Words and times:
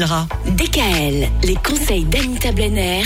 DKL, 0.00 1.28
les 1.42 1.56
conseils 1.56 2.04
d'Anita 2.04 2.52
Blenner, 2.52 3.02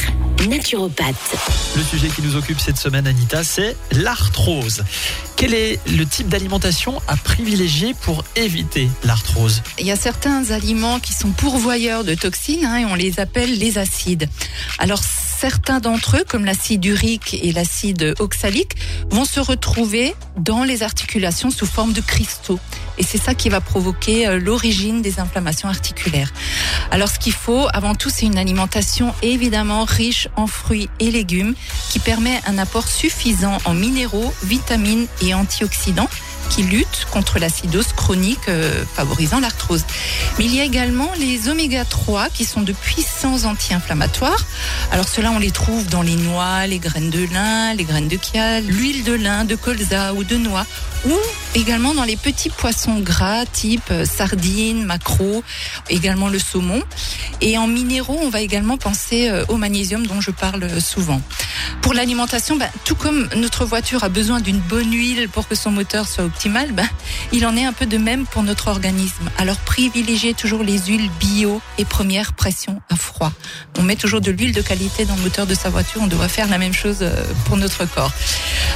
naturopathe. 0.46 1.36
Le 1.74 1.82
sujet 1.82 2.08
qui 2.08 2.20
nous 2.20 2.36
occupe 2.36 2.60
cette 2.60 2.76
semaine, 2.76 3.06
Anita, 3.06 3.42
c'est 3.44 3.78
l'arthrose. 3.92 4.84
Quel 5.36 5.54
est 5.54 5.80
le 5.88 6.04
type 6.04 6.28
d'alimentation 6.28 7.00
à 7.08 7.16
privilégier 7.16 7.94
pour 8.02 8.24
éviter 8.36 8.90
l'arthrose? 9.04 9.62
Il 9.78 9.86
y 9.86 9.90
a 9.90 9.96
certains 9.96 10.50
aliments 10.50 11.00
qui 11.00 11.14
sont 11.14 11.30
pourvoyeurs 11.30 12.04
de 12.04 12.14
toxines 12.14 12.66
hein, 12.66 12.76
et 12.76 12.84
on 12.84 12.94
les 12.94 13.20
appelle 13.20 13.58
les 13.58 13.78
acides. 13.78 14.28
Alors 14.78 15.02
certains 15.42 15.80
d'entre 15.80 16.18
eux, 16.18 16.24
comme 16.24 16.44
l'acide 16.44 16.84
urique 16.84 17.36
et 17.42 17.50
l'acide 17.50 18.14
oxalique, 18.20 18.76
vont 19.10 19.24
se 19.24 19.40
retrouver 19.40 20.14
dans 20.36 20.62
les 20.62 20.84
articulations 20.84 21.50
sous 21.50 21.66
forme 21.66 21.92
de 21.92 22.00
cristaux. 22.00 22.60
Et 22.96 23.02
c'est 23.02 23.18
ça 23.18 23.34
qui 23.34 23.48
va 23.48 23.60
provoquer 23.60 24.28
euh, 24.28 24.38
l'origine 24.38 25.02
des 25.02 25.18
inflammations 25.18 25.68
articulaires. 25.68 26.32
Alors 26.92 27.08
ce 27.08 27.18
qu'il 27.18 27.32
faut, 27.32 27.66
avant 27.74 27.96
tout, 27.96 28.08
c'est 28.08 28.26
une 28.26 28.38
alimentation 28.38 29.12
évidemment 29.20 29.84
riche 29.84 30.28
en 30.36 30.46
fruits 30.46 30.88
et 31.00 31.10
légumes 31.10 31.56
qui 31.90 31.98
permet 31.98 32.40
un 32.46 32.56
apport 32.56 32.86
suffisant 32.86 33.58
en 33.64 33.74
minéraux, 33.74 34.32
vitamines 34.44 35.08
et 35.22 35.34
antioxydants 35.34 36.08
qui 36.52 36.62
luttent 36.62 37.06
contre 37.10 37.38
l'acidose 37.38 37.94
chronique 37.94 38.48
euh, 38.48 38.84
favorisant 38.94 39.40
l'arthrose. 39.40 39.84
Mais 40.38 40.44
il 40.44 40.54
y 40.54 40.60
a 40.60 40.64
également 40.64 41.10
les 41.18 41.48
oméga 41.48 41.86
3 41.86 42.28
qui 42.28 42.44
sont 42.44 42.60
de 42.60 42.72
puissants 42.72 43.44
anti-inflammatoires. 43.44 44.44
Alors 44.90 45.08
ceux-là, 45.08 45.30
on 45.30 45.38
les 45.38 45.50
trouve 45.50 45.86
dans 45.88 46.02
les 46.02 46.14
noix, 46.14 46.66
les 46.66 46.78
graines 46.78 47.08
de 47.08 47.26
lin, 47.32 47.72
les 47.72 47.84
graines 47.84 48.08
de 48.08 48.18
chial, 48.22 48.64
l'huile 48.66 49.02
de 49.02 49.14
lin, 49.14 49.46
de 49.46 49.54
colza 49.54 50.12
ou 50.12 50.24
de 50.24 50.36
noix, 50.36 50.66
ou 51.06 51.16
également 51.54 51.94
dans 51.94 52.04
les 52.04 52.16
petits 52.16 52.50
poissons 52.50 53.00
gras 53.00 53.46
type 53.46 53.90
euh, 53.90 54.04
sardines, 54.04 54.84
maquereaux, 54.84 55.42
également 55.88 56.28
le 56.28 56.38
saumon. 56.38 56.82
Et 57.40 57.56
en 57.56 57.66
minéraux, 57.66 58.18
on 58.22 58.28
va 58.28 58.42
également 58.42 58.76
penser 58.76 59.30
euh, 59.30 59.44
au 59.48 59.56
magnésium 59.56 60.06
dont 60.06 60.20
je 60.20 60.30
parle 60.30 60.68
souvent. 60.80 61.22
Pour 61.80 61.94
l'alimentation, 61.94 62.56
ben, 62.56 62.70
tout 62.84 62.94
comme 62.94 63.28
notre 63.36 63.64
voiture 63.64 64.04
a 64.04 64.08
besoin 64.08 64.40
d'une 64.40 64.60
bonne 64.60 64.92
huile 64.92 65.28
pour 65.28 65.48
que 65.48 65.54
son 65.54 65.70
moteur 65.70 66.06
soit 66.06 66.24
ben, 66.48 66.88
il 67.32 67.46
en 67.46 67.56
est 67.56 67.64
un 67.64 67.72
peu 67.72 67.86
de 67.86 67.96
même 67.98 68.26
pour 68.26 68.42
notre 68.42 68.68
organisme. 68.68 69.30
Alors 69.38 69.56
privilégiez 69.56 70.34
toujours 70.34 70.62
les 70.62 70.78
huiles 70.78 71.10
bio 71.20 71.60
et 71.78 71.84
première 71.84 72.32
pression 72.32 72.80
à 72.90 72.96
froid. 72.96 73.32
On 73.78 73.82
met 73.82 73.96
toujours 73.96 74.20
de 74.20 74.30
l'huile 74.30 74.52
de 74.52 74.60
qualité 74.60 75.04
dans 75.04 75.14
le 75.14 75.22
moteur 75.22 75.46
de 75.46 75.54
sa 75.54 75.70
voiture, 75.70 76.00
on 76.02 76.08
devrait 76.08 76.28
faire 76.28 76.48
la 76.48 76.58
même 76.58 76.74
chose 76.74 76.98
euh, 77.02 77.22
pour 77.44 77.56
notre 77.56 77.84
corps. 77.84 78.12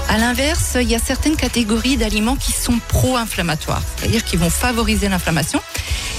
À 0.08 0.18
l'inverse, 0.18 0.76
il 0.80 0.88
y 0.88 0.94
a 0.94 0.98
certaines 0.98 1.36
catégories 1.36 1.96
d'aliments 1.96 2.36
qui 2.36 2.52
sont 2.52 2.78
pro-inflammatoires, 2.88 3.82
c'est-à-dire 3.96 4.24
qui 4.24 4.36
vont 4.36 4.50
favoriser 4.50 5.08
l'inflammation 5.08 5.60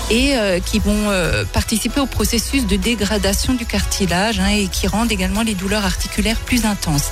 et 0.10 0.36
euh, 0.36 0.60
qui 0.60 0.80
vont 0.80 1.10
euh, 1.10 1.44
participer 1.46 2.00
au 2.00 2.06
processus 2.06 2.66
de 2.66 2.76
dégradation 2.76 3.54
du 3.54 3.66
cartilage 3.66 4.40
hein, 4.40 4.48
et 4.48 4.68
qui 4.68 4.88
rendent 4.88 5.12
également 5.12 5.42
les 5.42 5.56
douleurs 5.56 5.86
articulaires 5.86 6.40
plus 6.40 6.66
intenses. 6.66 7.10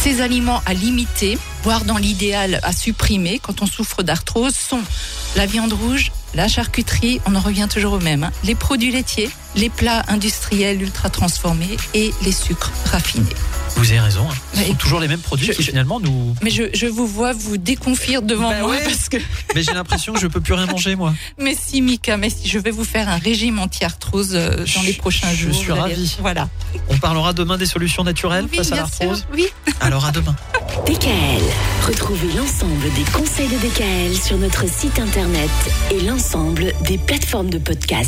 Ces 0.00 0.20
aliments 0.20 0.62
à 0.66 0.74
limiter, 0.74 1.38
voire 1.62 1.84
dans 1.84 1.96
l'idéal 1.98 2.60
à 2.62 2.72
supprimer 2.72 3.38
quand 3.38 3.62
on 3.62 3.66
souffre 3.66 4.02
d'arthrose, 4.02 4.54
sont 4.54 4.82
la 5.36 5.46
viande 5.46 5.72
rouge, 5.72 6.12
la 6.34 6.48
charcuterie, 6.48 7.20
on 7.26 7.34
en 7.34 7.40
revient 7.40 7.66
toujours 7.70 7.94
au 7.94 8.00
même, 8.00 8.24
hein, 8.24 8.32
les 8.44 8.54
produits 8.54 8.92
laitiers, 8.92 9.30
les 9.56 9.68
plats 9.68 10.04
industriels 10.08 10.80
ultra 10.80 11.10
transformés 11.10 11.76
et 11.94 12.12
les 12.22 12.32
sucres 12.32 12.72
raffinés. 12.86 13.26
Vous 13.76 13.90
avez 13.90 14.00
raison. 14.00 14.26
Hein. 14.30 14.34
Ce 14.54 14.64
sont 14.64 14.74
toujours 14.74 15.00
les 15.00 15.08
mêmes 15.08 15.20
produits 15.20 15.46
je, 15.46 15.52
qui 15.52 15.62
finalement 15.62 16.00
nous. 16.00 16.34
Mais 16.42 16.50
je, 16.50 16.64
je, 16.74 16.86
vous 16.86 17.06
vois 17.06 17.32
vous 17.32 17.56
déconfire 17.56 18.22
devant 18.22 18.50
bah 18.50 18.60
moi 18.60 18.70
ouais. 18.70 18.84
parce 18.84 19.08
que. 19.08 19.16
Mais 19.54 19.62
j'ai 19.62 19.72
l'impression 19.72 20.12
que 20.12 20.20
je 20.20 20.26
peux 20.26 20.40
plus 20.40 20.54
rien 20.54 20.66
manger 20.66 20.96
moi. 20.96 21.14
Mais 21.38 21.54
si 21.54 21.80
Mika, 21.80 22.16
mais 22.16 22.30
si 22.30 22.48
je 22.48 22.58
vais 22.58 22.70
vous 22.70 22.84
faire 22.84 23.08
un 23.08 23.18
régime 23.18 23.58
anti-arthrose 23.58 24.30
euh, 24.34 24.64
dans 24.74 24.82
les 24.82 24.92
prochains 24.92 25.30
je 25.32 25.44
jours. 25.44 25.52
Je 25.52 25.58
suis 25.58 25.72
ravi. 25.72 26.16
Voilà. 26.20 26.48
On 26.88 26.98
parlera 26.98 27.32
demain 27.32 27.56
des 27.56 27.66
solutions 27.66 28.04
naturelles 28.04 28.46
oui, 28.50 28.58
face 28.58 28.72
à 28.72 28.76
l'arthrose. 28.76 29.26
Oui. 29.32 29.46
Alors 29.80 30.04
à 30.04 30.12
demain. 30.12 30.36
DKL. 30.86 31.42
Retrouvez 31.86 32.32
l'ensemble 32.36 32.92
des 32.94 33.04
conseils 33.12 33.48
de 33.48 33.56
DKL 33.56 34.16
sur 34.16 34.38
notre 34.38 34.68
site 34.68 34.98
internet 34.98 35.50
et 35.90 36.00
l'ensemble 36.02 36.72
des 36.82 36.98
plateformes 36.98 37.50
de 37.50 37.58
podcast. 37.58 38.00